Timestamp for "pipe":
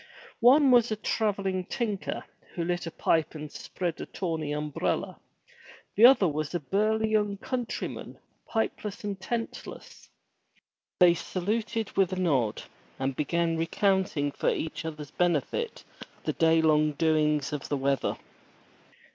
2.91-3.35